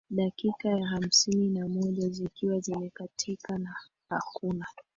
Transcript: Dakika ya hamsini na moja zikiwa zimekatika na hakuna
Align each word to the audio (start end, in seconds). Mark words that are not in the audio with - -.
Dakika 0.09 0.69
ya 0.69 0.87
hamsini 0.87 1.49
na 1.49 1.67
moja 1.67 2.09
zikiwa 2.09 2.59
zimekatika 2.59 3.57
na 3.57 3.75
hakuna 4.09 4.67